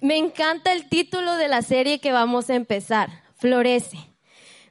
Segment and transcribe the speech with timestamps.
[0.00, 3.98] Me encanta el título de la serie que vamos a empezar, Florece.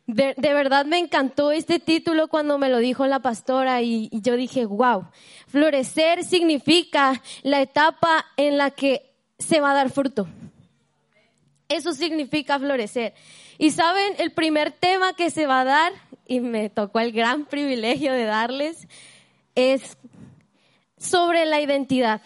[0.07, 4.35] De, verdad me encantó este título cuando me lo dijo la pastora y, y yo
[4.35, 5.07] dije, wow,
[5.47, 10.27] florecer significa la etapa en la que se va a dar fruto.
[11.67, 13.13] Eso significa florecer.
[13.59, 15.93] Y saben, el primer tema que se va a dar,
[16.25, 18.87] y me tocó el gran privilegio de darles,
[19.53, 19.95] es
[20.97, 22.21] sobre la identidad.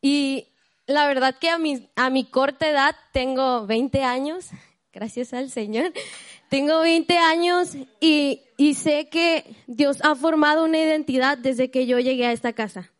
[0.00, 0.53] Y
[0.86, 4.50] la verdad que a mi, a mi corta edad, tengo 20 años,
[4.92, 5.92] gracias al Señor,
[6.48, 11.98] tengo 20 años y, y sé que Dios ha formado una identidad desde que yo
[11.98, 12.90] llegué a esta casa.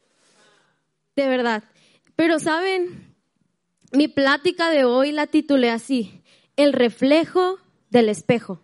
[1.16, 1.62] De verdad.
[2.16, 3.14] Pero saben,
[3.92, 6.22] mi plática de hoy la titulé así,
[6.56, 7.58] el reflejo
[7.90, 8.60] del espejo.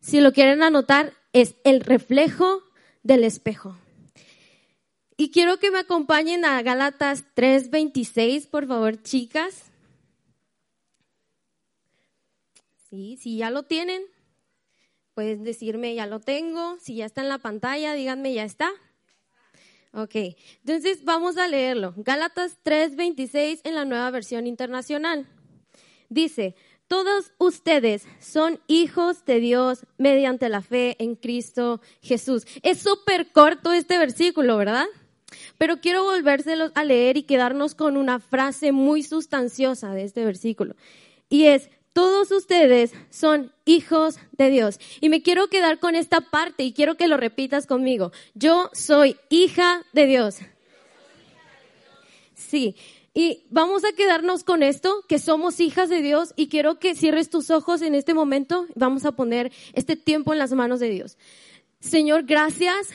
[0.00, 2.62] Si lo quieren anotar, es el reflejo
[3.02, 3.76] del espejo.
[5.16, 9.70] Y quiero que me acompañen a Gálatas 3:26, por favor, chicas.
[12.90, 14.02] Sí, si ya lo tienen,
[15.14, 16.78] pueden decirme ya lo tengo.
[16.80, 18.70] Si ya está en la pantalla, díganme ya está.
[19.92, 20.14] Ok,
[20.60, 21.94] entonces vamos a leerlo.
[21.96, 25.26] Gálatas 3:26 en la nueva versión internacional.
[26.10, 26.54] Dice,
[26.88, 32.46] todos ustedes son hijos de Dios mediante la fe en Cristo Jesús.
[32.62, 34.86] Es súper corto este versículo, ¿verdad?
[35.58, 40.76] Pero quiero volvérselos a leer y quedarnos con una frase muy sustanciosa de este versículo.
[41.28, 44.78] Y es, todos ustedes son hijos de Dios.
[45.00, 48.12] Y me quiero quedar con esta parte y quiero que lo repitas conmigo.
[48.34, 50.36] Yo soy hija de Dios.
[52.34, 52.76] Sí.
[53.14, 57.30] Y vamos a quedarnos con esto, que somos hijas de Dios, y quiero que cierres
[57.30, 58.66] tus ojos en este momento.
[58.74, 61.16] Vamos a poner este tiempo en las manos de Dios.
[61.80, 62.90] Señor, gracias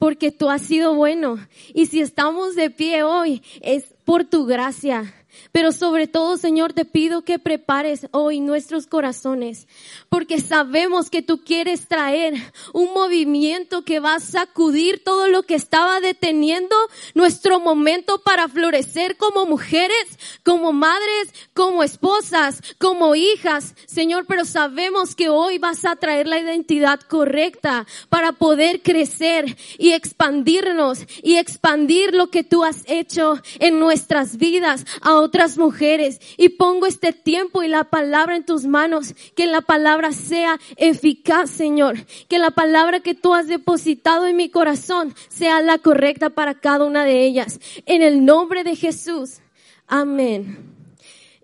[0.00, 1.38] porque tú has sido bueno.
[1.74, 5.14] Y si estamos de pie hoy, es por tu gracia.
[5.52, 9.66] Pero sobre todo, Señor, te pido que prepares hoy nuestros corazones,
[10.08, 12.34] porque sabemos que tú quieres traer
[12.72, 16.76] un movimiento que va a sacudir todo lo que estaba deteniendo
[17.14, 25.14] nuestro momento para florecer como mujeres, como madres, como esposas, como hijas, Señor, pero sabemos
[25.14, 32.14] que hoy vas a traer la identidad correcta para poder crecer y expandirnos y expandir
[32.14, 34.84] lo que tú has hecho en nuestras vidas
[35.20, 36.20] otras mujeres.
[36.36, 39.14] Y pongo este tiempo y la palabra en tus manos.
[39.34, 42.04] Que la palabra sea eficaz, Señor.
[42.28, 46.84] Que la palabra que tú has depositado en mi corazón sea la correcta para cada
[46.84, 47.60] una de ellas.
[47.86, 49.38] En el nombre de Jesús.
[49.86, 50.74] Amén.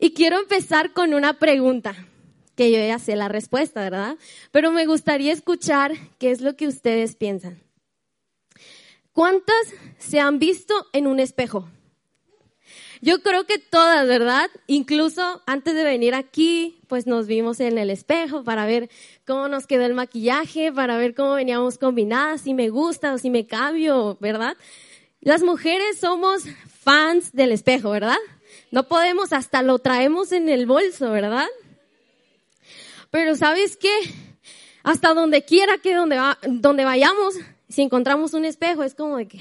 [0.00, 1.94] Y quiero empezar con una pregunta
[2.54, 4.16] que yo ya sé la respuesta, ¿verdad?
[4.50, 7.62] Pero me gustaría escuchar qué es lo que ustedes piensan.
[9.12, 11.68] ¿Cuántas se han visto en un espejo?
[13.06, 14.50] Yo creo que todas, ¿verdad?
[14.66, 18.90] Incluso antes de venir aquí, pues nos vimos en el espejo para ver
[19.24, 23.30] cómo nos quedó el maquillaje, para ver cómo veníamos combinadas, si me gusta o si
[23.30, 24.56] me cambio, ¿verdad?
[25.20, 26.42] Las mujeres somos
[26.80, 28.18] fans del espejo, ¿verdad?
[28.72, 31.46] No podemos, hasta lo traemos en el bolso, ¿verdad?
[33.12, 33.96] Pero ¿sabes qué?
[34.82, 37.36] Hasta donde quiera que donde, donde vayamos,
[37.68, 39.38] si encontramos un espejo, es como de que,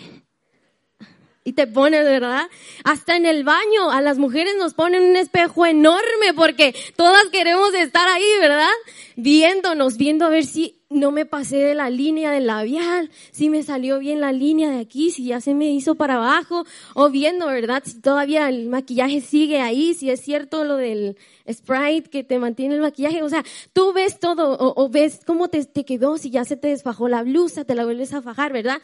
[1.46, 2.50] y te pones, ¿verdad?
[2.84, 7.72] Hasta en el baño a las mujeres nos ponen un espejo enorme porque todas queremos
[7.76, 8.74] estar ahí, ¿verdad?
[9.16, 13.64] Viéndonos, viendo a ver si no me pasé de la línea del labial, si me
[13.64, 17.48] salió bien la línea de aquí, si ya se me hizo para abajo, o viendo,
[17.48, 17.84] ¿verdad?
[17.86, 21.18] Si todavía el maquillaje sigue ahí, si es cierto lo del
[21.52, 25.64] Sprite que te mantiene el maquillaje, o sea, tú ves todo, o, ves cómo te,
[25.66, 28.82] te, quedó, si ya se te desfajó la blusa, te la vuelves a fajar, ¿verdad?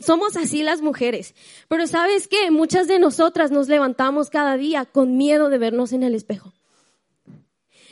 [0.00, 1.34] Somos así las mujeres.
[1.68, 2.50] Pero ¿sabes qué?
[2.50, 6.52] Muchas de nosotras nos levantamos cada día con miedo de vernos en el espejo.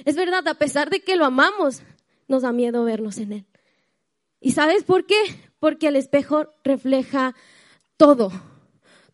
[0.04, 1.82] Es verdad, a pesar de que lo amamos,
[2.26, 3.46] nos da miedo vernos en él.
[4.40, 5.16] ¿Y sabes por qué?
[5.58, 7.34] Porque el espejo refleja
[7.96, 8.32] todo,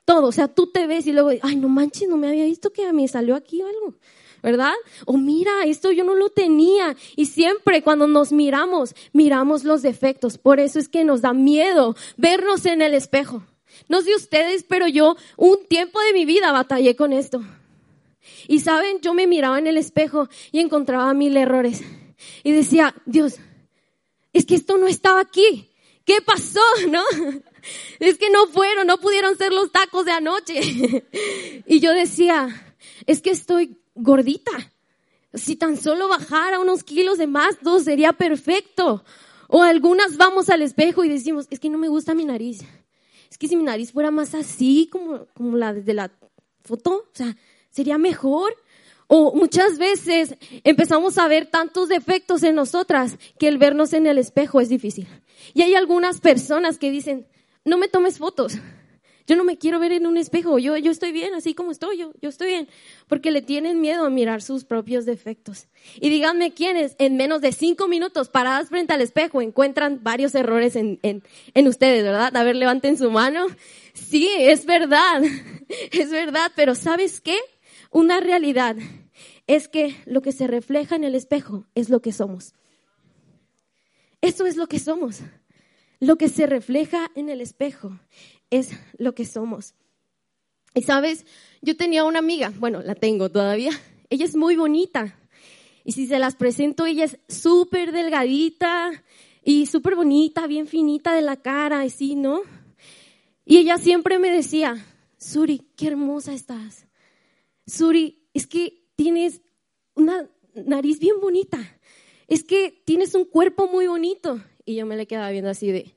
[0.04, 0.28] todo.
[0.28, 2.86] O sea, tú te ves y luego, ay, no manches, no me había visto que
[2.86, 3.94] a mí salió aquí algo.
[4.42, 4.74] ¿verdad?
[5.06, 6.94] O mira, esto yo no lo tenía.
[7.16, 10.38] Y siempre cuando nos miramos, miramos los defectos.
[10.38, 13.42] Por eso es que nos da miedo vernos en el espejo.
[13.88, 17.42] No sé ustedes, pero yo un tiempo de mi vida batallé con esto.
[18.46, 21.82] Y saben, yo me miraba en el espejo y encontraba mil errores.
[22.44, 23.40] Y decía, Dios,
[24.36, 25.70] es que esto no estaba aquí.
[26.04, 26.60] ¿Qué pasó?
[26.90, 27.02] ¿No?
[27.98, 31.04] Es que no fueron, no pudieron ser los tacos de anoche.
[31.66, 32.48] Y yo decía,
[33.06, 34.52] es que estoy gordita.
[35.32, 39.04] Si tan solo bajara unos kilos de más, todo sería perfecto.
[39.48, 42.60] O algunas vamos al espejo y decimos, es que no me gusta mi nariz.
[43.30, 46.12] Es que si mi nariz fuera más así, como, como la de la
[46.62, 47.06] foto?
[47.10, 47.36] O sea,
[47.70, 48.54] sería mejor.
[49.08, 54.18] O muchas veces empezamos a ver tantos defectos en nosotras que el vernos en el
[54.18, 55.06] espejo es difícil.
[55.54, 57.26] Y hay algunas personas que dicen,
[57.64, 58.54] no me tomes fotos.
[59.26, 60.58] Yo no me quiero ver en un espejo.
[60.58, 62.68] Yo, yo estoy bien, así como estoy, yo, yo estoy bien.
[63.08, 65.66] Porque le tienen miedo a mirar sus propios defectos.
[66.00, 70.76] Y díganme quiénes en menos de cinco minutos paradas frente al espejo encuentran varios errores
[70.76, 71.24] en, en,
[71.54, 72.36] en ustedes, ¿verdad?
[72.36, 73.46] A ver, levanten su mano.
[73.94, 75.22] Sí, es verdad.
[75.90, 76.52] Es verdad.
[76.54, 77.36] Pero ¿sabes qué?
[77.96, 78.76] Una realidad
[79.46, 82.52] es que lo que se refleja en el espejo es lo que somos.
[84.20, 85.20] Eso es lo que somos.
[85.98, 87.98] Lo que se refleja en el espejo
[88.50, 89.72] es lo que somos.
[90.74, 91.24] Y sabes,
[91.62, 93.70] yo tenía una amiga, bueno, la tengo todavía,
[94.10, 95.18] ella es muy bonita.
[95.82, 98.90] Y si se las presento, ella es súper delgadita
[99.42, 102.42] y súper bonita, bien finita de la cara, así, ¿no?
[103.46, 104.84] Y ella siempre me decía,
[105.16, 106.86] Suri, qué hermosa estás.
[107.66, 109.42] Suri, es que tienes
[109.94, 111.58] una nariz bien bonita.
[112.28, 114.40] Es que tienes un cuerpo muy bonito.
[114.64, 115.96] Y yo me le quedaba viendo así de,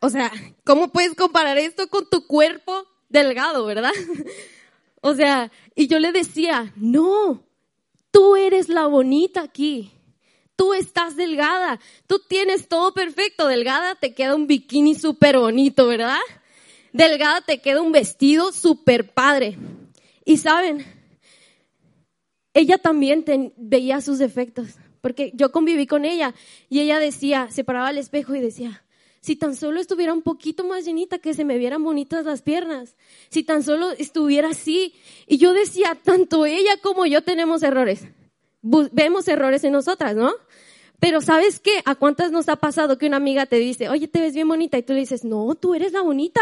[0.00, 0.32] o sea,
[0.64, 3.92] ¿cómo puedes comparar esto con tu cuerpo delgado, verdad?
[5.00, 7.44] o sea, y yo le decía, no,
[8.10, 9.92] tú eres la bonita aquí.
[10.56, 13.46] Tú estás delgada, tú tienes todo perfecto.
[13.46, 16.18] Delgada te queda un bikini súper bonito, ¿verdad?
[16.92, 19.56] Delgada te queda un vestido súper padre.
[20.24, 20.84] Y saben,
[22.54, 23.24] ella también
[23.56, 26.34] veía sus defectos, porque yo conviví con ella
[26.68, 28.84] y ella decía, se paraba al espejo y decía,
[29.20, 32.96] si tan solo estuviera un poquito más llenita, que se me vieran bonitas las piernas.
[33.28, 34.94] Si tan solo estuviera así.
[35.26, 38.06] Y yo decía, tanto ella como yo tenemos errores.
[38.62, 40.32] Vemos errores en nosotras, ¿no?
[41.00, 41.82] Pero ¿sabes qué?
[41.84, 44.78] ¿A cuántas nos ha pasado que una amiga te dice, oye, te ves bien bonita?
[44.78, 46.40] Y tú le dices, no, tú eres la bonita.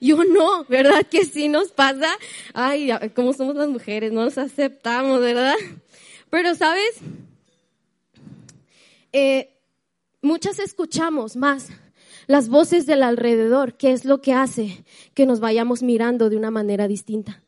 [0.00, 1.04] Yo no, ¿verdad?
[1.10, 2.08] Que sí nos pasa.
[2.54, 5.54] Ay, cómo somos las mujeres, no nos aceptamos, ¿verdad?
[6.30, 6.96] Pero ¿sabes?
[9.12, 9.56] Eh,
[10.20, 11.70] muchas escuchamos más
[12.28, 14.84] las voces del alrededor, ¿qué es lo que hace
[15.14, 17.42] que nos vayamos mirando de una manera distinta?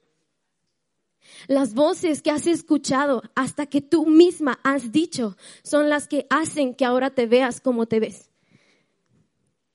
[1.49, 6.75] Las voces que has escuchado hasta que tú misma has dicho son las que hacen
[6.75, 8.30] que ahora te veas como te ves.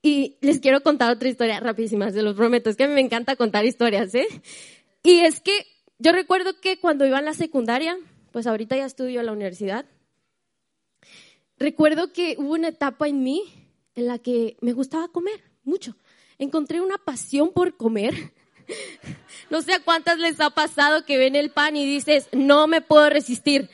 [0.06, 3.02] Y les quiero contar otra historia rapidísima, se los prometo, es que a mí me
[3.02, 4.28] encanta contar historias, ¿eh?
[5.02, 5.66] Y es que
[5.98, 7.98] yo recuerdo que cuando iba a la secundaria,
[8.32, 9.88] pues ahorita ya estudio en la universidad,
[11.58, 13.46] recuerdo que hubo una etapa en mí
[13.96, 15.98] en la que me gustaba comer mucho.
[16.38, 18.14] Encontré una pasión por comer.
[19.52, 22.82] No sé a cuántas les ha pasado que ven el pan y dices, no me
[22.82, 23.70] puedo resistir.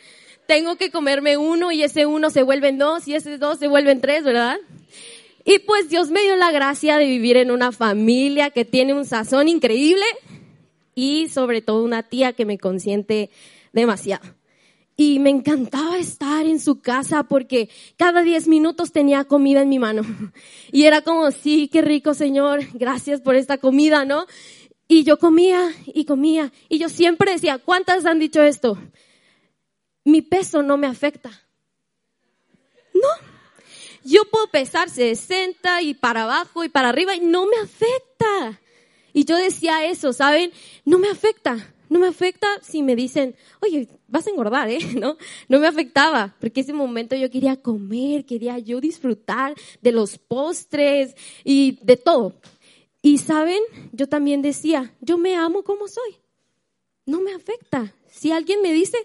[0.45, 4.01] Tengo que comerme uno y ese uno se vuelven dos y ese dos se vuelven
[4.01, 4.57] tres, ¿verdad?
[5.43, 9.05] Y pues Dios me dio la gracia de vivir en una familia que tiene un
[9.05, 10.05] sazón increíble
[10.93, 13.29] y sobre todo una tía que me consiente
[13.73, 14.41] demasiado
[15.01, 19.79] y me encantaba estar en su casa porque cada diez minutos tenía comida en mi
[19.79, 20.03] mano.
[20.71, 24.25] Y era como, sí, qué rico Señor, gracias por esta comida, ¿no?
[24.87, 26.51] Y yo comía y comía.
[26.69, 28.77] Y yo siempre decía, ¿cuántas han dicho esto?
[30.03, 31.31] Mi peso no me afecta.
[32.93, 33.30] No.
[34.03, 38.59] Yo puedo pesar 60 y para abajo y para arriba y no me afecta.
[39.13, 40.51] Y yo decía eso, ¿saben?
[40.85, 41.73] No me afecta.
[41.89, 44.79] No me afecta si me dicen, oye, vas a engordar, ¿eh?
[44.97, 45.17] No,
[45.49, 51.15] no me afectaba, porque ese momento yo quería comer, quería yo disfrutar de los postres
[51.43, 52.35] y de todo.
[53.01, 53.59] Y saben,
[53.91, 56.15] yo también decía, yo me amo como soy.
[57.05, 57.93] No me afecta.
[58.09, 58.97] Si alguien me dice,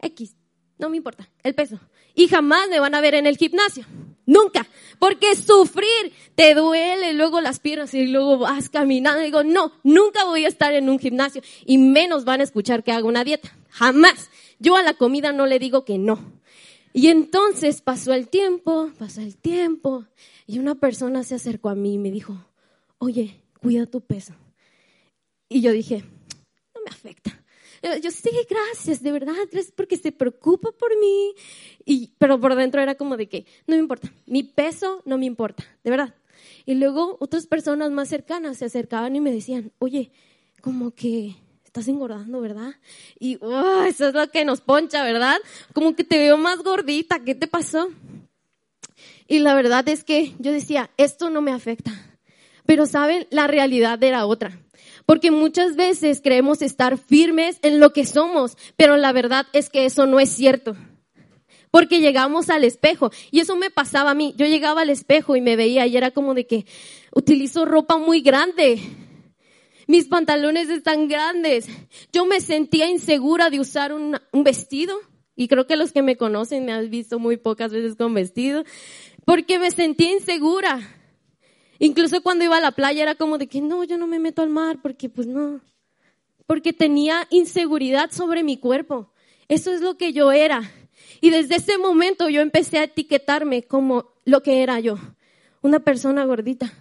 [0.00, 0.34] X,
[0.78, 1.78] no me importa, el peso.
[2.14, 3.86] Y jamás me van a ver en el gimnasio.
[4.32, 4.66] Nunca.
[4.98, 9.20] Porque sufrir te duele luego las piernas y luego vas caminando.
[9.20, 12.92] Digo, no, nunca voy a estar en un gimnasio y menos van a escuchar que
[12.92, 13.54] hago una dieta.
[13.68, 14.30] Jamás.
[14.58, 16.32] Yo a la comida no le digo que no.
[16.94, 20.06] Y entonces pasó el tiempo, pasó el tiempo
[20.46, 22.46] y una persona se acercó a mí y me dijo,
[22.98, 24.34] oye, cuida tu peso.
[25.48, 26.04] Y yo dije,
[26.74, 27.41] no me afecta.
[27.82, 31.34] Yo, sí, gracias, de verdad, gracias porque se preocupa por mí.
[31.84, 35.26] Y, pero por dentro era como de que, no me importa, mi peso no me
[35.26, 36.14] importa, de verdad.
[36.64, 40.12] Y luego otras personas más cercanas se acercaban y me decían, oye,
[40.60, 41.34] como que
[41.64, 42.74] estás engordando, ¿verdad?
[43.18, 45.38] Y oh, eso es lo que nos poncha, ¿verdad?
[45.72, 47.88] Como que te veo más gordita, ¿qué te pasó?
[49.26, 51.90] Y la verdad es que yo decía, esto no me afecta.
[52.64, 54.60] Pero saben, la realidad era otra.
[55.06, 59.84] Porque muchas veces creemos estar firmes en lo que somos, pero la verdad es que
[59.84, 60.76] eso no es cierto.
[61.72, 64.34] Porque llegamos al espejo y eso me pasaba a mí.
[64.36, 66.66] Yo llegaba al espejo y me veía y era como de que
[67.14, 68.78] utilizo ropa muy grande.
[69.86, 71.66] mis pantalones están grandes.
[72.12, 74.94] Yo me sentía insegura de usar un, un vestido.
[75.34, 78.64] Y creo que los que me conocen me han visto muy pocas veces con vestido.
[79.24, 81.01] Porque me sentía insegura.
[81.82, 84.40] Incluso cuando iba a la playa era como de que no, yo no me meto
[84.40, 85.60] al mar porque pues no.
[86.46, 89.10] Porque tenía inseguridad sobre mi cuerpo.
[89.48, 90.70] Eso es lo que yo era.
[91.20, 94.96] Y desde ese momento yo empecé a etiquetarme como lo que era yo.
[95.60, 96.72] Una persona gordita.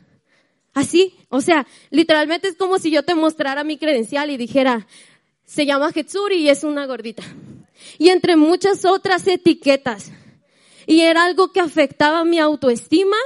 [0.75, 4.85] Así, o sea, literalmente es como si yo te mostrara mi credencial y dijera,
[5.45, 7.23] se llama Hetsuri y es una gordita.
[7.97, 10.11] Y entre muchas otras etiquetas.
[10.85, 13.17] Y era algo que afectaba mi autoestima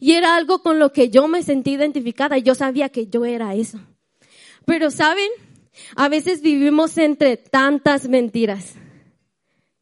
[0.00, 3.24] y era algo con lo que yo me sentí identificada y yo sabía que yo
[3.24, 3.78] era eso.
[4.64, 5.30] Pero saben,
[5.94, 8.74] a veces vivimos entre tantas mentiras,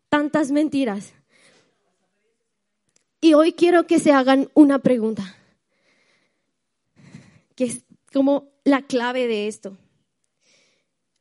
[0.09, 1.13] tantas mentiras.
[3.21, 5.37] Y hoy quiero que se hagan una pregunta
[7.55, 9.77] que es como la clave de esto.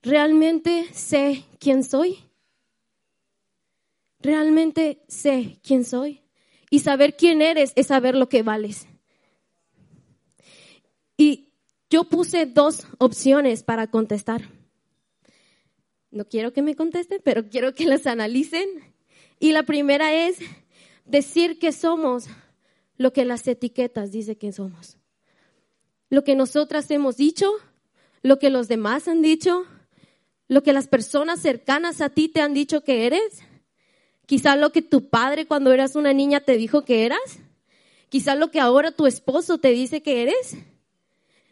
[0.02, 2.20] ¿Realmente sé quién soy?
[4.20, 6.23] ¿Realmente sé quién soy?
[6.74, 8.88] Y saber quién eres es saber lo que vales.
[11.18, 11.54] Y
[11.88, 14.50] yo puse dos opciones para contestar.
[16.10, 18.68] No quiero que me contesten, pero quiero que las analicen.
[19.40, 20.40] Y la primera es
[21.06, 22.26] decir que somos
[22.98, 24.98] lo que las etiquetas dicen que somos
[26.14, 27.52] lo que nosotras hemos dicho,
[28.22, 29.66] lo que los demás han dicho,
[30.48, 33.42] lo que las personas cercanas a ti te han dicho que eres,
[34.26, 37.40] quizá lo que tu padre cuando eras una niña te dijo que eras,
[38.10, 40.56] quizá lo que ahora tu esposo te dice que eres.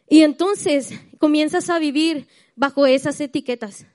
[0.10, 3.86] Y entonces comienzas a vivir bajo esas etiquetas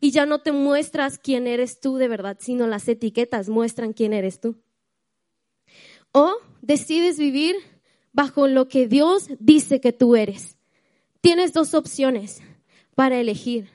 [0.00, 4.12] y ya no te muestras quién eres tú de verdad, sino las etiquetas muestran quién
[4.12, 4.56] eres tú.
[6.12, 7.56] O decides vivir
[8.12, 10.56] bajo lo que Dios dice que tú eres.
[11.20, 12.40] Tienes dos opciones
[12.94, 13.68] para elegir.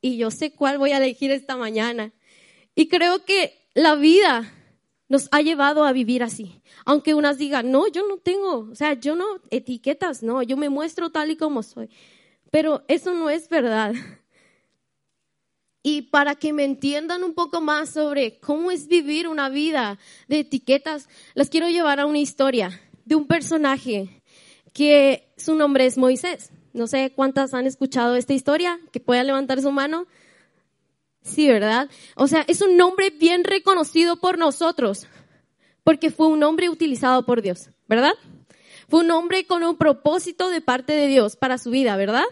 [0.00, 2.12] Y yo sé cuál voy a elegir esta mañana.
[2.74, 4.52] Y creo que la vida
[5.08, 6.60] nos ha llevado a vivir así.
[6.84, 10.68] Aunque unas digan, no, yo no tengo, o sea, yo no etiquetas, no, yo me
[10.68, 11.88] muestro tal y como soy.
[12.50, 13.94] Pero eso no es verdad.
[15.82, 20.40] Y para que me entiendan un poco más sobre cómo es vivir una vida de
[20.40, 24.22] etiquetas, las quiero llevar a una historia de un personaje
[24.72, 26.50] que su nombre es Moisés.
[26.72, 30.06] No sé cuántas han escuchado esta historia, que pueda levantar su mano.
[31.28, 31.90] Sí, ¿verdad?
[32.16, 35.06] O sea, es un nombre bien reconocido por nosotros,
[35.84, 38.14] porque fue un nombre utilizado por Dios, ¿verdad?
[38.88, 42.24] Fue un nombre con un propósito de parte de Dios para su vida, ¿verdad?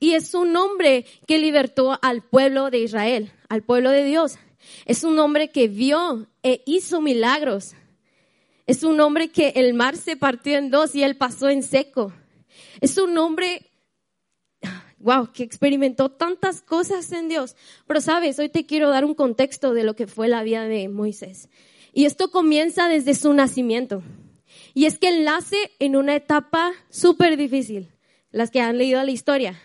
[0.00, 4.36] Y es un nombre que libertó al pueblo de Israel, al pueblo de Dios.
[4.84, 7.74] Es un hombre que vio e hizo milagros.
[8.66, 12.12] Es un hombre que el mar se partió en dos y él pasó en seco.
[12.80, 13.70] Es un hombre,
[14.98, 17.56] wow, que experimentó tantas cosas en Dios.
[17.86, 20.88] Pero sabes, hoy te quiero dar un contexto de lo que fue la vida de
[20.88, 21.48] Moisés.
[21.92, 24.02] Y esto comienza desde su nacimiento.
[24.74, 27.88] Y es que él nace en una etapa súper difícil,
[28.30, 29.60] las que han leído la historia.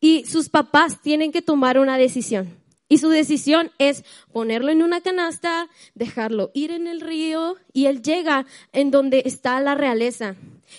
[0.00, 2.56] Y sus papás tienen que tomar una decisión.
[2.88, 8.00] Y su decisión es ponerlo en una canasta, dejarlo ir en el río y él
[8.02, 10.36] llega en donde está la realeza.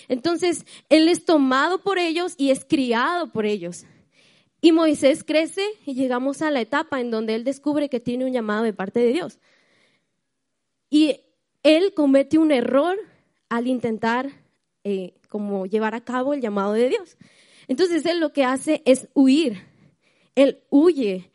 [0.08, 3.84] Entonces, él es tomado por ellos y es criado por ellos.
[4.60, 8.32] Y Moisés crece y llegamos a la etapa en donde él descubre que tiene un
[8.32, 9.38] llamado de parte de Dios.
[10.90, 11.20] Y
[11.62, 12.96] él comete un error
[13.48, 14.30] al intentar
[14.84, 17.16] eh, como llevar a cabo el llamado de Dios.
[17.68, 19.62] Entonces él lo que hace es huir.
[20.34, 21.30] Él huye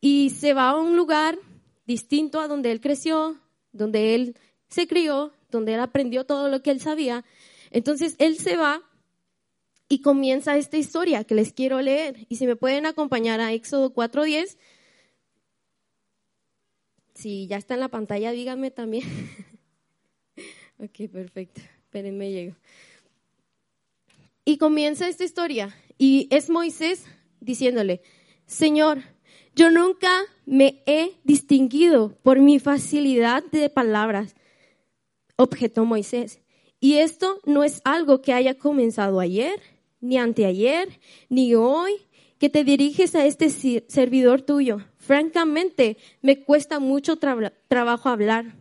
[0.00, 1.38] y se va a un lugar
[1.86, 3.38] distinto a donde él creció,
[3.72, 4.36] donde él
[4.68, 7.24] se crió, donde él aprendió todo lo que él sabía.
[7.70, 8.82] Entonces él se va
[9.88, 12.26] y comienza esta historia que les quiero leer.
[12.28, 14.56] Y si me pueden acompañar a Éxodo 4.10.
[17.14, 19.04] Si ya está en la pantalla, díganme también.
[20.78, 21.60] ok, perfecto.
[21.84, 22.56] Espérenme, llego.
[24.44, 25.74] Y comienza esta historia.
[25.98, 27.04] Y es Moisés
[27.40, 28.02] diciéndole,
[28.46, 29.02] Señor,
[29.54, 30.10] yo nunca
[30.44, 34.34] me he distinguido por mi facilidad de palabras,
[35.36, 36.40] objetó Moisés.
[36.80, 39.60] Y esto no es algo que haya comenzado ayer,
[40.00, 41.92] ni anteayer, ni hoy,
[42.38, 44.78] que te diriges a este servidor tuyo.
[44.98, 48.56] Francamente, me cuesta mucho trabajo hablar.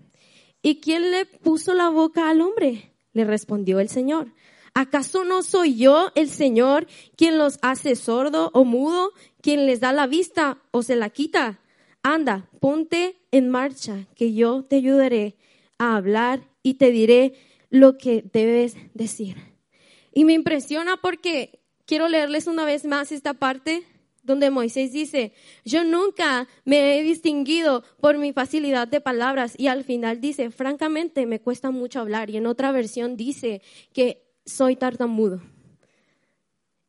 [0.61, 2.93] ¿Y quién le puso la boca al hombre?
[3.13, 4.33] Le respondió el Señor.
[4.73, 9.93] ¿Acaso no soy yo el Señor quien los hace sordo o mudo, quien les da
[9.93, 11.59] la vista o se la quita?
[12.03, 15.37] Anda, ponte en marcha, que yo te ayudaré
[15.77, 17.35] a hablar y te diré
[17.69, 19.37] lo que debes decir.
[20.13, 23.83] Y me impresiona porque quiero leerles una vez más esta parte
[24.25, 29.83] donde Moisés dice, yo nunca me he distinguido por mi facilidad de palabras y al
[29.83, 33.61] final dice, francamente me cuesta mucho hablar y en otra versión dice
[33.93, 35.41] que soy tartamudo.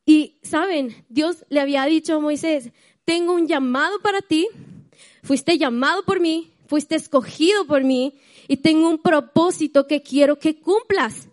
[0.06, 2.70] Y saben, Dios le había dicho a Moisés,
[3.04, 4.48] tengo un llamado para ti,
[5.22, 8.14] fuiste llamado por mí, fuiste escogido por mí
[8.48, 11.28] y tengo un propósito que quiero que cumplas.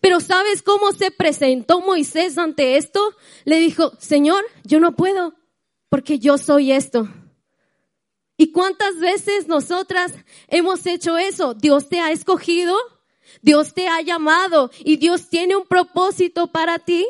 [0.00, 3.00] Pero ¿sabes cómo se presentó Moisés ante esto?
[3.44, 5.34] Le dijo, Señor, yo no puedo,
[5.88, 7.08] porque yo soy esto.
[8.36, 10.12] ¿Y cuántas veces nosotras
[10.48, 11.54] hemos hecho eso?
[11.54, 12.76] Dios te ha escogido,
[13.40, 17.06] Dios te ha llamado y Dios tiene un propósito para ti.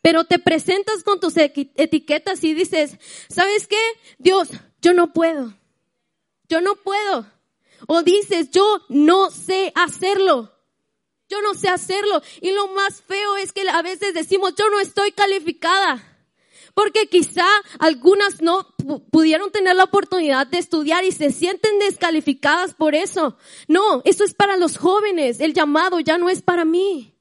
[0.00, 2.98] Pero te presentas con tus etiquetas y dices,
[3.28, 3.80] ¿sabes qué?
[4.18, 4.48] Dios,
[4.82, 5.54] yo no puedo.
[6.46, 7.26] Yo no puedo.
[7.86, 10.52] O dices, yo no sé hacerlo.
[11.28, 12.22] Yo no sé hacerlo.
[12.40, 16.10] Y lo más feo es que a veces decimos, yo no estoy calificada
[16.74, 17.46] porque quizá
[17.78, 18.66] algunas no
[19.10, 23.36] pudieron tener la oportunidad de estudiar y se sienten descalificadas por eso.
[23.68, 27.13] No, eso es para los jóvenes, el llamado ya no es para mí.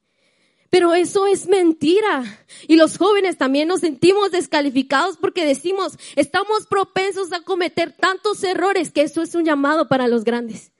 [0.73, 2.23] Pero eso es mentira.
[2.67, 8.91] Y los jóvenes también nos sentimos descalificados porque decimos, estamos propensos a cometer tantos errores
[8.91, 10.71] que eso es un llamado para los grandes.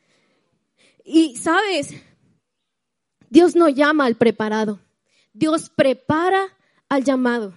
[1.06, 1.94] Y sabes,
[3.30, 4.80] Dios no llama al preparado.
[5.32, 6.58] Dios prepara
[6.90, 7.54] al llamado.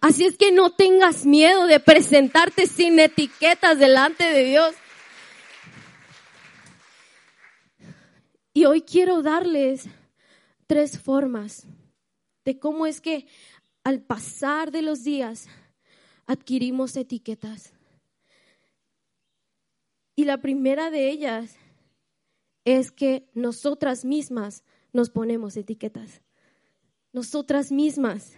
[0.00, 4.74] Así es que no tengas miedo de presentarte sin etiquetas delante de Dios.
[8.52, 9.86] Y hoy quiero darles
[10.72, 11.66] tres formas
[12.46, 13.26] de cómo es que
[13.84, 15.46] al pasar de los días
[16.24, 17.74] adquirimos etiquetas.
[20.16, 21.56] Y la primera de ellas
[22.64, 24.64] es que nosotras mismas
[24.94, 26.22] nos ponemos etiquetas.
[27.12, 28.32] Nosotras mismas.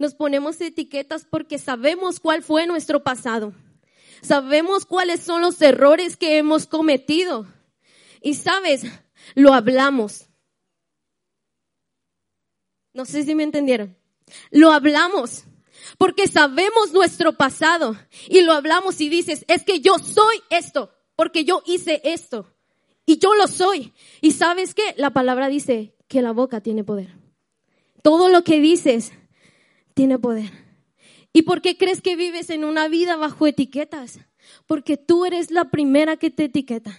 [0.00, 3.54] Nos ponemos etiquetas porque sabemos cuál fue nuestro pasado.
[4.22, 7.46] Sabemos cuáles son los errores que hemos cometido.
[8.20, 8.82] Y sabes,
[9.36, 10.25] lo hablamos.
[12.96, 13.94] No sé si me entendieron.
[14.50, 15.44] Lo hablamos
[15.98, 17.94] porque sabemos nuestro pasado
[18.26, 22.54] y lo hablamos y dices, es que yo soy esto, porque yo hice esto
[23.04, 23.92] y yo lo soy.
[24.22, 27.14] Y sabes que la palabra dice que la boca tiene poder.
[28.02, 29.12] Todo lo que dices
[29.92, 30.50] tiene poder.
[31.34, 34.20] ¿Y por qué crees que vives en una vida bajo etiquetas?
[34.66, 36.98] Porque tú eres la primera que te etiqueta.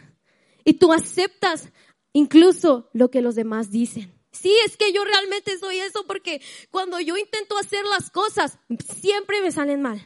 [0.63, 1.71] Y tú aceptas
[2.13, 4.16] incluso lo que los demás dicen.
[4.41, 8.60] Sí, es que yo realmente soy eso porque cuando yo intento hacer las cosas,
[9.00, 10.06] siempre me salen mal.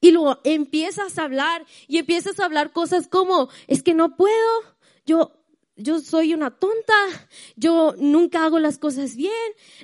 [0.00, 4.76] Y luego empiezas a hablar y empiezas a hablar cosas como, es que no puedo,
[5.04, 5.32] yo,
[5.76, 9.32] yo soy una tonta, yo nunca hago las cosas bien,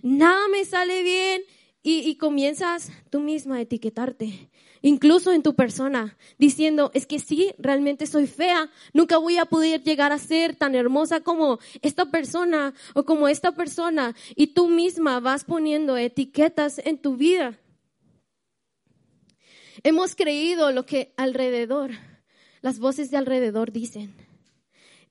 [0.03, 1.43] nada me sale bien,
[1.89, 4.51] y, comienzas tú misma a etiquetarte,
[4.87, 9.83] incluso en tu persona, diciendo, es que sí, realmente soy fea, nunca voy a poder
[9.83, 14.15] llegar a ser tan hermosa como esta persona o como esta persona.
[14.37, 17.59] Y tú misma vas poniendo etiquetas en tu vida.
[19.83, 21.91] Hemos creído lo que alrededor,
[22.61, 24.15] las voces de alrededor dicen.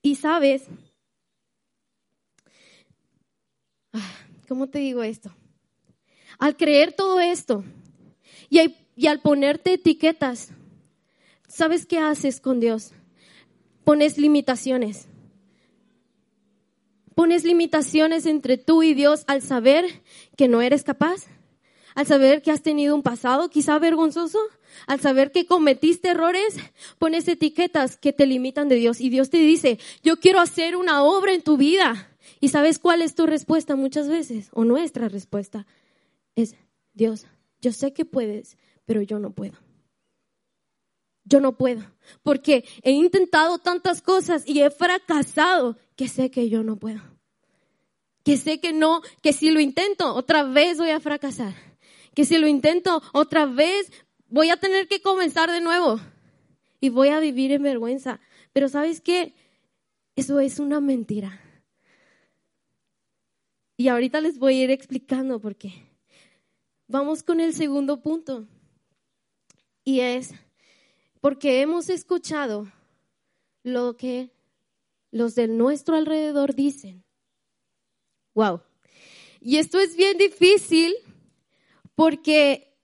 [0.02, 0.68] Y sabes,
[3.92, 5.36] ah, ¿cómo te digo esto?
[6.40, 7.66] Al creer todo esto
[8.50, 10.50] y, al ponerte etiquetas,
[11.48, 12.92] ¿sabes qué haces con Dios?
[13.84, 15.08] Pones limitaciones.
[17.14, 19.86] Pones limitaciones entre tú y Dios al saber
[20.36, 21.26] que no eres capaz,
[21.94, 24.40] al saber que has tenido un pasado quizá vergonzoso,
[24.86, 26.58] al saber que cometiste errores,
[27.00, 31.04] pones etiquetas que te limitan de Dios y Dios te dice, yo quiero hacer una
[31.04, 32.12] obra en tu vida.
[32.42, 34.50] ¿Y sabes cuál es tu respuesta muchas veces?
[34.52, 35.66] O nuestra respuesta
[36.36, 36.56] es,
[36.94, 37.26] Dios,
[37.62, 39.54] yo sé que puedes, pero yo no puedo.
[41.28, 41.82] Yo no puedo,
[42.22, 47.02] porque he intentado tantas cosas y he fracasado que sé que yo no puedo.
[48.24, 51.54] Que sé que no, que si lo intento, otra vez voy a fracasar.
[52.14, 53.92] Que si lo intento, otra vez
[54.28, 56.00] voy a tener que comenzar de nuevo
[56.80, 58.20] y voy a vivir en vergüenza.
[58.54, 59.34] Pero ¿sabes qué?
[60.16, 61.42] Eso es una mentira.
[63.78, 65.74] Y ahorita les voy a ir explicando por qué.
[66.88, 68.48] Vamos con el segundo punto.
[69.86, 70.34] Y es
[71.22, 72.72] porque hemos escuchado
[73.64, 74.32] lo que
[75.12, 77.06] los de nuestro alrededor dicen.
[78.34, 78.62] Wow.
[79.40, 80.94] Y esto es bien difícil
[81.96, 82.76] porque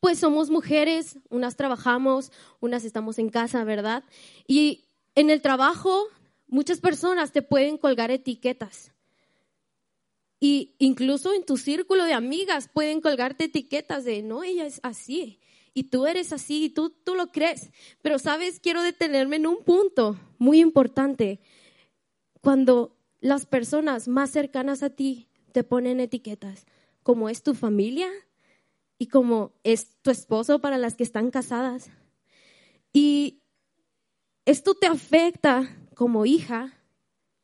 [0.00, 4.04] pues somos mujeres, unas trabajamos, unas estamos en casa, ¿verdad?
[4.46, 6.06] Y en el trabajo
[6.46, 8.92] muchas personas te pueden colgar etiquetas
[10.40, 15.38] Y incluso en tu círculo de amigas pueden colgarte etiquetas de, no, ella es así.
[15.74, 17.70] Y tú eres así y tú, tú lo crees.
[18.00, 21.40] Pero sabes, quiero detenerme en un punto muy importante.
[22.40, 26.64] Cuando las personas más cercanas a ti te ponen etiquetas,
[27.02, 28.08] como es tu familia
[28.98, 31.90] y como es tu esposo para las que están casadas.
[32.94, 33.42] Y
[34.46, 36.82] esto te afecta como hija,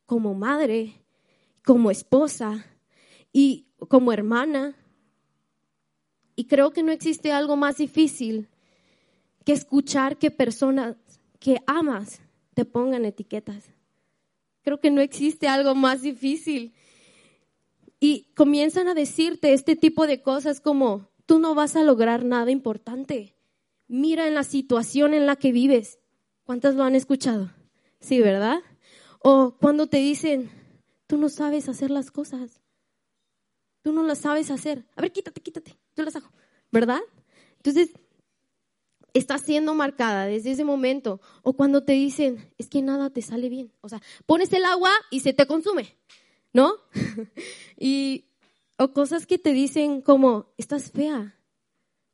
[0.07, 1.05] como madre,
[1.63, 2.65] como esposa
[3.39, 4.75] y como hermana.
[6.37, 8.49] Y creo que no existe algo más difícil
[9.45, 10.97] que escuchar que personas
[11.39, 12.23] que amas
[12.55, 13.67] te pongan etiquetas.
[14.63, 16.73] Creo que no existe algo más difícil.
[18.01, 22.51] Y comienzan a decirte este tipo de cosas como, tú no vas a lograr nada
[22.51, 23.37] importante.
[23.87, 25.99] Mira en la situación en la que vives.
[26.45, 27.53] ¿Cuántas lo han escuchado?
[28.01, 28.61] Sí, ¿verdad?
[29.19, 30.49] O cuando te dicen,
[31.07, 32.63] tú no sabes hacer las cosas.
[33.87, 34.85] Tú no las sabes hacer.
[34.97, 35.79] A ver, quítate, quítate.
[35.95, 36.29] Yo las hago.
[36.73, 36.99] ¿Verdad?
[37.59, 37.91] Entonces,
[39.15, 41.21] está siendo marcada desde ese momento.
[41.45, 43.73] O cuando te dicen, es que nada te sale bien.
[43.83, 45.97] O sea, pones el agua y se te consume.
[46.53, 46.73] ¿No?
[47.79, 48.25] y,
[48.77, 51.39] o cosas que te dicen como, estás fea.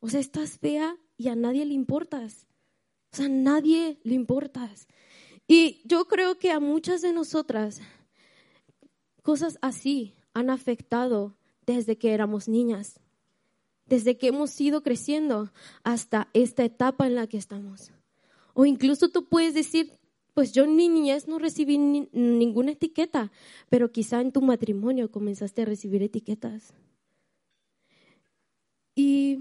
[0.01, 2.47] O sea, estás fea y a nadie le importas.
[3.15, 4.89] O sea, a nadie le importas.
[5.49, 7.81] Y yo creo que a muchas de nosotras
[9.23, 13.01] cosas así han afectado desde que éramos niñas,
[13.87, 15.53] desde que hemos ido creciendo
[15.85, 17.92] hasta esta etapa en la que estamos.
[18.55, 19.92] O incluso tú puedes decir,
[20.35, 23.31] pues yo niñez no recibí ninguna etiqueta,
[23.68, 26.75] pero quizá en tu matrimonio comenzaste a recibir etiquetas.
[28.94, 29.40] Y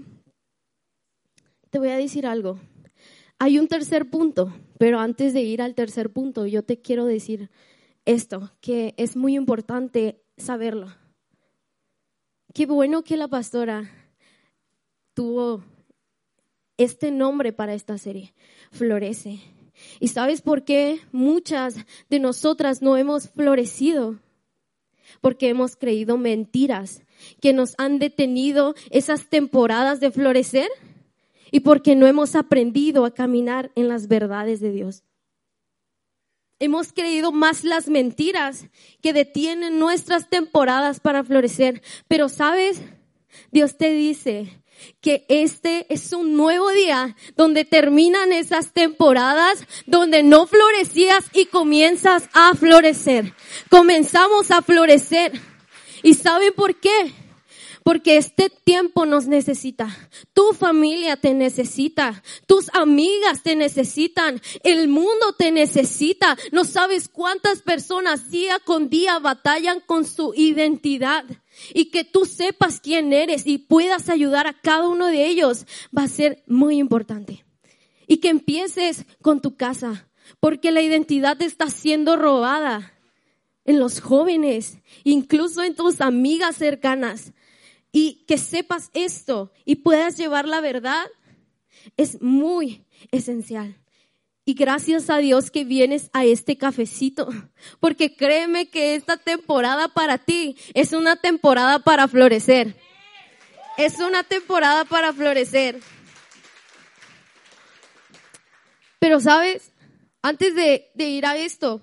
[1.70, 2.58] te voy a decir algo.
[3.38, 7.50] Hay un tercer punto, pero antes de ir al tercer punto, yo te quiero decir
[8.04, 11.01] esto, que es muy importante saberlo.
[12.52, 13.90] Qué bueno que la pastora
[15.14, 15.62] tuvo
[16.76, 18.34] este nombre para esta serie,
[18.70, 19.40] Florece.
[20.00, 21.76] ¿Y sabes por qué muchas
[22.10, 24.18] de nosotras no hemos florecido?
[25.22, 27.02] Porque hemos creído mentiras
[27.40, 30.68] que nos han detenido esas temporadas de florecer
[31.50, 35.04] y porque no hemos aprendido a caminar en las verdades de Dios.
[36.62, 38.66] Hemos creído más las mentiras
[39.02, 41.82] que detienen nuestras temporadas para florecer.
[42.06, 42.80] Pero sabes,
[43.50, 44.62] Dios te dice
[45.00, 52.28] que este es un nuevo día donde terminan esas temporadas donde no florecías y comienzas
[52.32, 53.34] a florecer.
[53.68, 55.32] Comenzamos a florecer.
[56.04, 57.12] ¿Y saben por qué?
[57.82, 59.88] Porque este tiempo nos necesita.
[60.32, 66.36] Tu familia te necesita, tus amigas te necesitan, el mundo te necesita.
[66.52, 71.24] No sabes cuántas personas día con día batallan con su identidad.
[71.74, 75.66] Y que tú sepas quién eres y puedas ayudar a cada uno de ellos
[75.96, 77.44] va a ser muy importante.
[78.06, 80.08] Y que empieces con tu casa,
[80.40, 82.94] porque la identidad está siendo robada
[83.64, 87.32] en los jóvenes, incluso en tus amigas cercanas
[87.92, 91.06] y que sepas esto y puedas llevar la verdad
[91.96, 93.78] es muy esencial.
[94.44, 97.28] Y gracias a Dios que vienes a este cafecito,
[97.80, 102.74] porque créeme que esta temporada para ti es una temporada para florecer.
[103.78, 105.80] Es una temporada para florecer.
[108.98, 109.72] Pero sabes,
[110.22, 111.80] antes de, de ir a esto,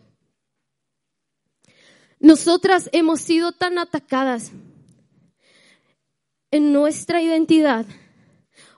[2.20, 4.52] nosotras hemos sido tan atacadas
[6.52, 7.86] en nuestra identidad.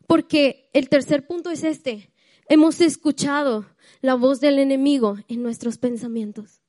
[0.08, 2.12] Porque el tercer punto es este.
[2.48, 3.66] Hemos escuchado
[4.02, 6.62] la voz del enemigo en nuestros pensamientos.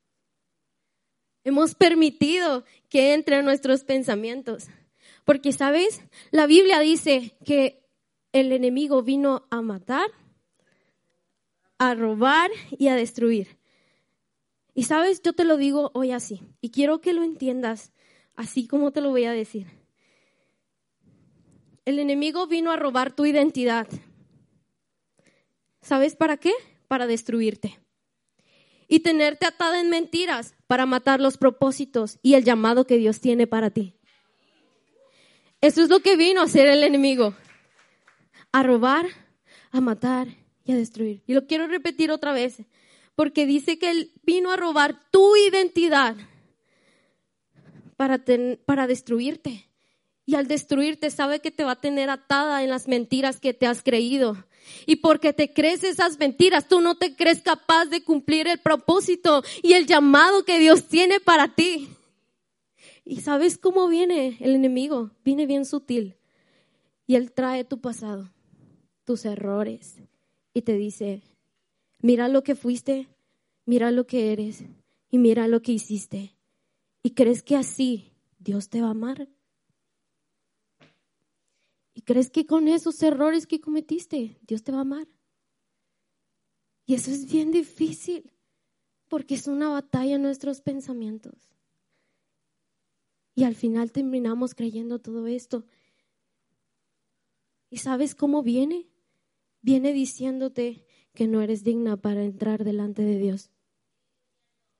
[1.44, 4.66] Hemos permitido que entre en nuestros pensamientos.
[5.24, 6.02] Porque, ¿sabes?
[6.30, 7.84] La Biblia dice que
[8.32, 10.06] el enemigo vino a matar,
[11.78, 13.58] a robar y a destruir.
[14.74, 16.42] Y sabes, yo te lo digo hoy así.
[16.60, 17.92] Y quiero que lo entiendas
[18.36, 19.81] así como te lo voy a decir.
[21.84, 23.88] El enemigo vino a robar tu identidad.
[25.80, 26.52] ¿Sabes para qué?
[26.86, 27.80] Para destruirte.
[28.86, 33.48] Y tenerte atada en mentiras para matar los propósitos y el llamado que Dios tiene
[33.48, 33.96] para ti.
[35.60, 37.34] Eso es lo que vino a hacer el enemigo.
[38.52, 39.06] A robar,
[39.72, 40.28] a matar
[40.64, 41.22] y a destruir.
[41.26, 42.62] Y lo quiero repetir otra vez,
[43.16, 46.16] porque dice que él vino a robar tu identidad
[47.96, 48.22] para,
[48.66, 49.71] para destruirte.
[50.32, 53.66] Y al destruirte sabe que te va a tener atada en las mentiras que te
[53.66, 54.46] has creído.
[54.86, 59.42] Y porque te crees esas mentiras, tú no te crees capaz de cumplir el propósito
[59.62, 61.90] y el llamado que Dios tiene para ti.
[63.04, 65.10] ¿Y sabes cómo viene el enemigo?
[65.22, 66.16] Viene bien sutil.
[67.06, 68.32] Y él trae tu pasado,
[69.04, 69.96] tus errores,
[70.54, 71.20] y te dice,
[72.00, 73.06] mira lo que fuiste,
[73.66, 74.64] mira lo que eres,
[75.10, 76.34] y mira lo que hiciste.
[77.02, 79.28] ¿Y crees que así Dios te va a amar?
[81.94, 85.08] ¿Y crees que con esos errores que cometiste, Dios te va a amar?
[86.86, 88.32] Y eso es bien difícil,
[89.08, 91.52] porque es una batalla en nuestros pensamientos.
[93.34, 95.64] Y al final terminamos creyendo todo esto.
[97.70, 98.88] ¿Y sabes cómo viene?
[99.62, 103.50] Viene diciéndote que no eres digna para entrar delante de Dios.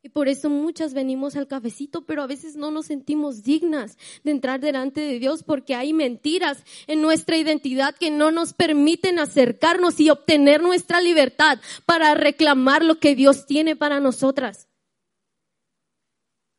[0.05, 4.33] Y por eso muchas venimos al cafecito, pero a veces no nos sentimos dignas de
[4.33, 10.01] entrar delante de Dios porque hay mentiras en nuestra identidad que no nos permiten acercarnos
[10.01, 14.69] y obtener nuestra libertad para reclamar lo que Dios tiene para nosotras.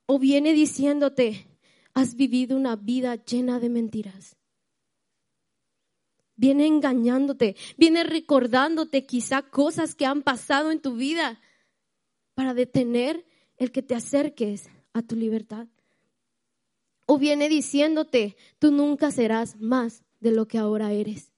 [0.06, 1.45] O viene diciéndote,
[1.93, 4.38] has vivido una vida llena de mentiras.
[6.38, 11.41] Viene engañándote, viene recordándote quizá cosas que han pasado en tu vida
[12.36, 13.25] para detener
[13.63, 15.67] el que te acerques a tu libertad.
[17.06, 21.34] O viene diciéndote, tú nunca serás más de lo que ahora eres.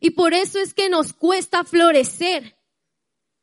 [0.00, 2.56] Y por eso es que nos cuesta florecer,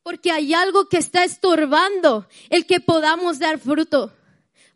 [0.02, 4.14] porque hay algo que está estorbando el que podamos dar fruto.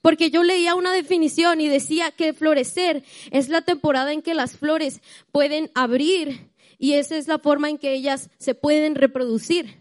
[0.02, 4.58] Porque yo leía una definición y decía que florecer es la temporada en que las
[4.58, 5.02] flores
[5.32, 9.81] pueden abrir y esa es la forma en que ellas se pueden reproducir.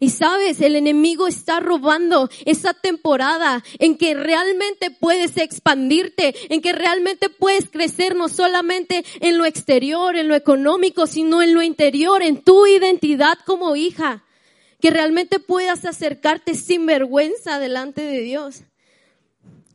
[0.00, 6.72] Y sabes, el enemigo está robando esa temporada en que realmente puedes expandirte, en que
[6.72, 12.22] realmente puedes crecer no solamente en lo exterior, en lo económico, sino en lo interior,
[12.22, 14.24] en tu identidad como hija.
[14.80, 18.62] Que realmente puedas acercarte sin vergüenza delante de Dios.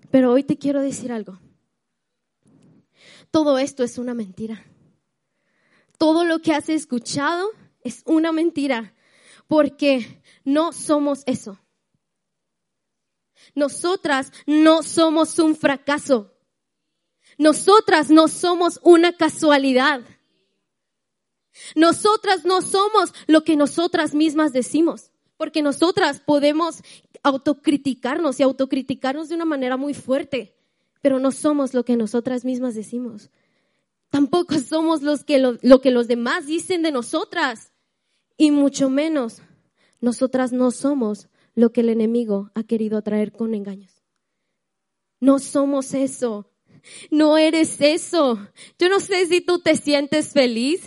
[0.10, 1.40] Pero hoy te quiero decir algo.
[3.30, 4.64] Todo esto es una mentira.
[5.98, 7.50] Todo lo que has escuchado
[7.84, 8.93] es una mentira
[9.54, 11.60] porque no somos eso.
[13.54, 16.34] Nosotras no somos un fracaso.
[17.38, 20.02] Nosotras no somos una casualidad.
[21.76, 26.82] Nosotras no somos lo que nosotras mismas decimos, porque nosotras podemos
[27.22, 30.58] autocriticarnos y autocriticarnos de una manera muy fuerte,
[31.04, 33.30] pero no somos lo que nosotras mismas decimos.
[34.10, 37.73] Tampoco somos los que lo, lo que los demás dicen de nosotras
[38.38, 39.42] y mucho menos
[40.02, 44.04] nosotras no somos lo que el enemigo ha querido traer con engaños.
[45.20, 46.50] No somos eso.
[47.10, 48.40] No eres eso.
[48.78, 50.82] Yo no sé si tú te sientes feliz,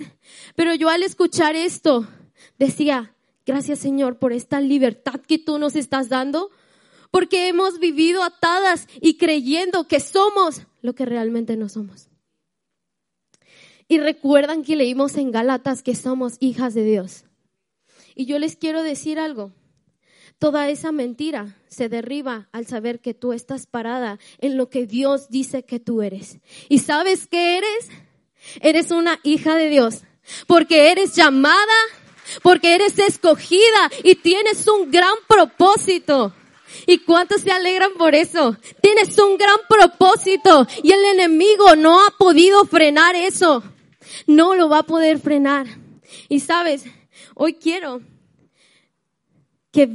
[0.55, 2.07] pero yo al escuchar esto
[2.59, 3.15] decía,
[3.47, 6.51] gracias Señor por esta libertad que tú nos estás dando,
[7.11, 12.09] porque hemos vivido atadas y creyendo que somos lo que realmente no somos.
[13.89, 17.26] Y recuerdan que leímos en Gálatas que somos hijas de Dios.
[18.17, 19.53] Y yo les quiero decir algo.
[20.39, 25.29] Toda esa mentira se derriba al saber que tú estás parada en lo que Dios
[25.29, 26.39] dice que tú eres.
[26.69, 27.89] ¿Y sabes qué eres?
[28.61, 30.03] Eres una hija de Dios.
[30.47, 31.77] Porque eres llamada,
[32.43, 36.35] porque eres escogida y tienes un gran propósito.
[36.87, 38.57] ¿Y cuántos se alegran por eso?
[38.81, 43.63] Tienes un gran propósito y el enemigo no ha podido frenar eso.
[44.27, 45.67] No lo va a poder frenar.
[46.29, 46.85] Y sabes,
[47.35, 48.03] Hoy quiero
[49.71, 49.91] que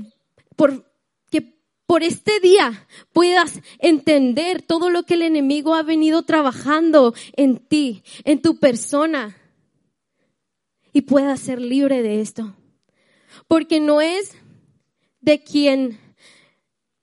[0.56, 0.86] por,
[1.30, 1.56] que
[1.86, 8.04] por este día puedas entender todo lo que el enemigo ha venido trabajando en ti,
[8.24, 9.38] en tu persona,
[10.94, 12.56] y puedas ser libre de esto.
[13.48, 14.36] Porque no es
[15.22, 16.00] de quien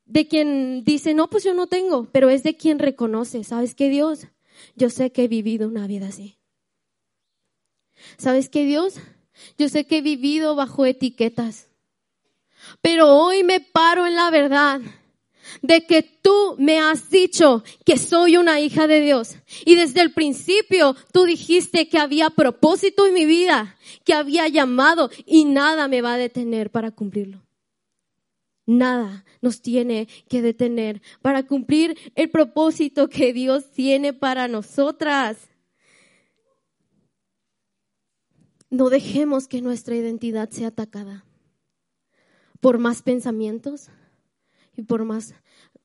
[0.08, 3.90] de quien dice, no, pues yo no tengo, pero es de quien reconoce, ¿sabes qué
[3.90, 4.26] Dios?
[4.74, 6.38] Yo sé que he vivido una vida así.
[8.16, 8.94] ¿Sabes qué Dios?
[9.58, 11.68] Yo sé que he vivido bajo etiquetas,
[12.80, 14.80] pero hoy me paro en la verdad
[15.62, 19.36] de que tú me has dicho que soy una hija de Dios.
[19.64, 25.10] Y desde el principio tú dijiste que había propósito en mi vida, que había llamado
[25.26, 27.42] y nada me va a detener para cumplirlo.
[28.66, 35.38] Nada nos tiene que detener para cumplir el propósito que Dios tiene para nosotras.
[38.70, 41.24] No dejemos que nuestra identidad sea atacada
[42.60, 43.88] por más pensamientos
[44.76, 45.34] y por más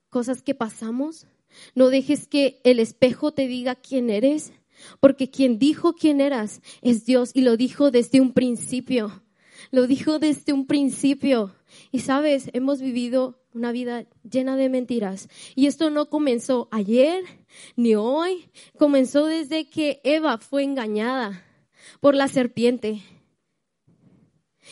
[0.09, 1.27] cosas que pasamos.
[1.75, 4.51] No dejes que el espejo te diga quién eres,
[4.99, 9.23] porque quien dijo quién eras es Dios y lo dijo desde un principio.
[9.71, 11.55] Lo dijo desde un principio.
[11.91, 15.29] Y sabes, hemos vivido una vida llena de mentiras.
[15.55, 17.23] Y esto no comenzó ayer
[17.77, 21.45] ni hoy, comenzó desde que Eva fue engañada
[21.99, 23.01] por la serpiente.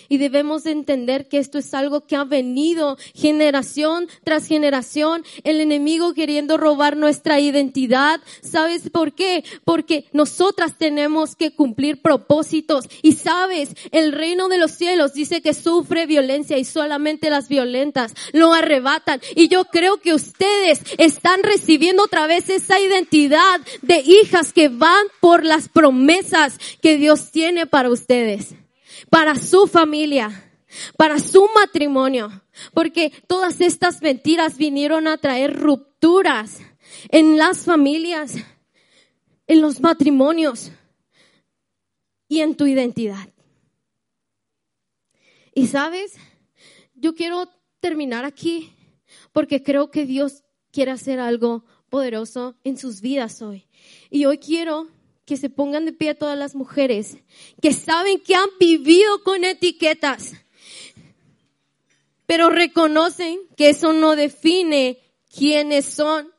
[0.10, 6.14] Y debemos entender que esto es algo que ha venido generación tras generación, el enemigo
[6.14, 8.22] queriendo robar nuestra identidad.
[8.42, 9.44] ¿Sabes por qué?
[9.64, 12.86] Porque nosotras tenemos que cumplir propósitos.
[13.02, 18.14] Y sabes, el reino de los cielos dice que sufre violencia y solamente las violentas
[18.34, 19.22] lo arrebatan.
[19.36, 25.06] Y yo creo que ustedes están recibiendo otra vez esa identidad de hijas que van
[25.20, 28.56] por las promesas que Dios tiene para ustedes
[29.12, 30.50] para su familia,
[30.96, 32.32] para su matrimonio,
[32.74, 36.62] porque todas estas mentiras vinieron a traer rupturas
[37.10, 38.36] en las familias,
[39.48, 40.72] en los matrimonios
[42.30, 43.28] y en tu identidad.
[45.54, 46.16] Y sabes,
[46.96, 47.50] yo quiero
[47.82, 48.74] terminar aquí
[49.34, 53.68] porque creo que Dios quiere hacer algo poderoso en sus vidas hoy.
[54.10, 54.88] Y hoy quiero
[55.32, 57.16] que se pongan de pie todas las mujeres
[57.62, 60.34] que saben que han vivido con etiquetas,
[62.26, 65.00] pero reconocen que eso no define
[65.34, 66.34] quiénes son.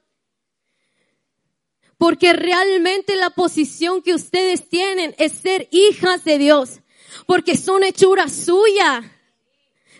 [1.96, 6.80] Porque realmente la posición que ustedes tienen es ser hijas de Dios,
[7.26, 9.10] porque son hechura suya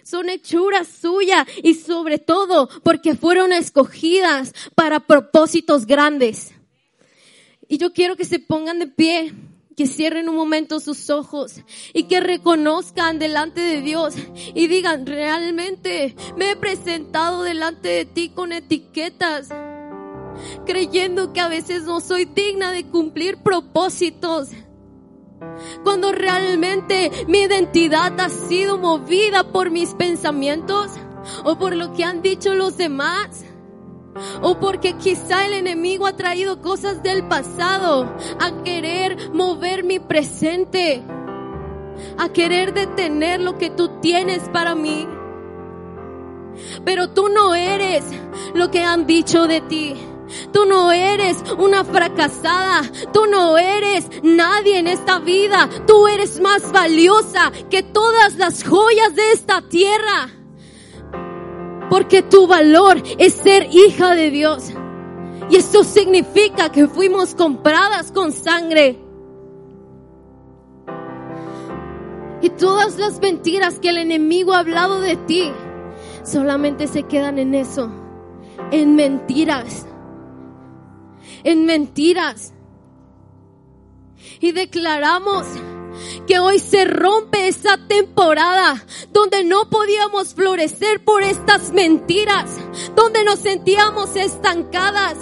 [0.04, 6.51] son hechuras suyas y sobre todo porque fueron escogidas para propósitos grandes.
[7.72, 9.32] Y yo quiero que se pongan de pie,
[9.78, 11.62] que cierren un momento sus ojos
[11.94, 14.14] y que reconozcan delante de Dios
[14.54, 19.48] y digan, realmente me he presentado delante de ti con etiquetas,
[20.66, 24.50] creyendo que a veces no soy digna de cumplir propósitos.
[25.82, 30.90] Cuando realmente mi identidad ha sido movida por mis pensamientos
[31.42, 33.46] o por lo que han dicho los demás
[34.40, 41.02] o porque quizá el enemigo ha traído cosas del pasado a querer mover mi presente,
[42.18, 45.06] a querer detener lo que tú tienes para mí.
[46.84, 48.04] Pero tú no eres
[48.54, 49.94] lo que han dicho de ti.
[50.52, 52.82] Tú no eres una fracasada.
[53.12, 55.68] Tú no eres nadie en esta vida.
[55.86, 60.41] Tú eres más valiosa que todas las joyas de esta tierra.
[61.92, 64.72] Porque tu valor es ser hija de Dios.
[65.50, 68.98] Y esto significa que fuimos compradas con sangre.
[72.40, 75.52] Y todas las mentiras que el enemigo ha hablado de ti
[76.24, 77.92] solamente se quedan en eso,
[78.70, 79.86] en mentiras,
[81.44, 82.54] en mentiras.
[84.40, 85.44] Y declaramos
[86.26, 92.58] que hoy se rompe esa temporada donde no podíamos florecer por estas mentiras,
[92.94, 95.16] donde nos sentíamos estancadas,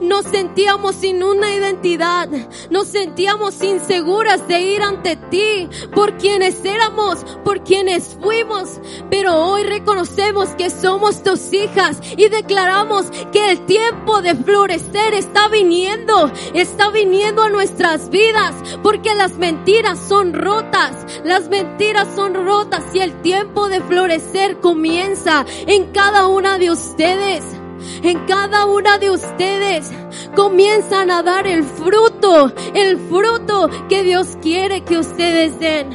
[0.00, 2.28] nos sentíamos sin una identidad,
[2.70, 9.62] nos sentíamos inseguras de ir ante ti por quienes éramos, por quienes fuimos, pero hoy
[9.64, 16.90] reconocemos que somos tus hijas y declaramos que el tiempo de florecer está viniendo, está
[16.90, 23.20] viniendo a nuestras vidas, porque las mentiras son rotas, las mentiras son rotas y el
[23.22, 26.95] tiempo de florecer comienza en cada una de ustedes.
[26.98, 29.90] En cada una de ustedes
[30.34, 35.90] comienzan a dar el fruto, el fruto que Dios quiere que ustedes den.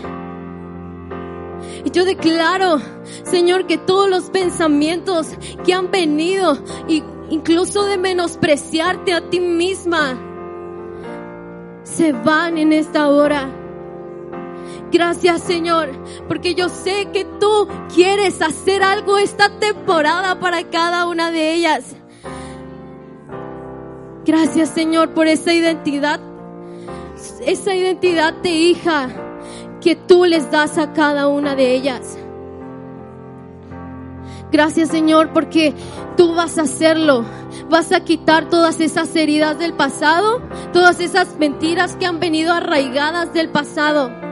[1.83, 2.79] Y yo declaro,
[3.23, 5.29] Señor, que todos los pensamientos
[5.65, 6.57] que han venido,
[7.29, 10.19] incluso de menospreciarte a ti misma,
[11.83, 13.60] se van en esta hora.
[14.91, 15.89] Gracias Señor,
[16.27, 21.95] porque yo sé que tú quieres hacer algo esta temporada para cada una de ellas.
[24.25, 26.19] Gracias Señor por esa identidad,
[27.45, 29.09] esa identidad de hija
[29.79, 32.17] que tú les das a cada una de ellas.
[34.51, 35.73] Gracias Señor porque
[36.17, 37.23] tú vas a hacerlo.
[37.69, 40.41] Vas a quitar todas esas heridas del pasado,
[40.73, 44.30] todas esas mentiras que han venido arraigadas del pasado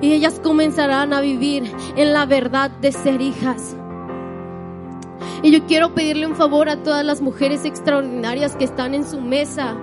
[0.00, 3.76] y ellas comenzarán a vivir en la verdad de ser hijas.
[5.42, 9.20] Y yo quiero pedirle un favor a todas las mujeres extraordinarias que están en su
[9.20, 9.76] mesa,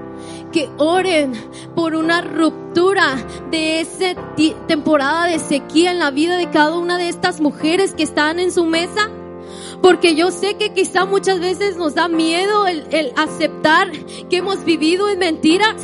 [0.52, 1.34] que oren
[1.76, 3.16] por una ruptura
[3.50, 4.16] de esa
[4.68, 8.52] temporada de sequía en la vida de cada una de estas mujeres que están en
[8.52, 9.10] su mesa
[9.82, 13.92] porque yo sé que quizá muchas veces nos da miedo el, aceptar
[14.30, 15.76] que hemos vivido en mentiras,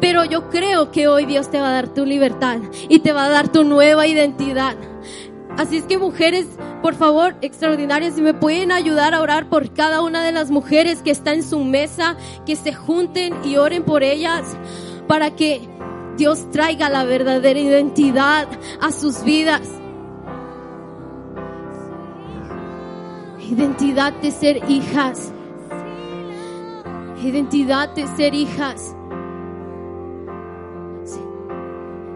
[0.00, 3.26] pero yo creo que hoy Dios te va a dar tu libertad y te va
[3.26, 4.76] a dar tu nueva identidad.
[5.58, 6.46] Así es que mujeres,
[6.82, 11.00] Por favor, extraordinaria, si me pueden ayudar a orar por cada una de las mujeres
[11.00, 14.56] que está en su mesa, que se junten y oren por ellas
[15.06, 15.60] para que
[16.16, 18.48] Dios traiga la verdadera identidad
[18.80, 19.81] a sus vidas.
[23.52, 25.30] Identidad de ser hijas.
[27.22, 28.96] Identidad de ser hijas.
[31.04, 31.20] Sí,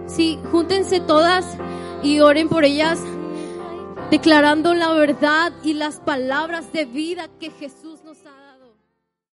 [0.07, 1.59] sí júntense todas
[2.03, 2.99] y oren por ellas
[4.11, 7.86] declarando la verdad y las palabras de vida que Jesús.